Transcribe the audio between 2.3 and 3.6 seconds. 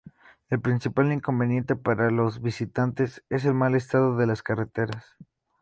visitantes es el